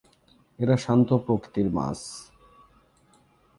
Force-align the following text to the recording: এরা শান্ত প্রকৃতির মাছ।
এরা 0.59 0.75
শান্ত 0.77 1.09
প্রকৃতির 1.25 1.67
মাছ। 1.73 1.99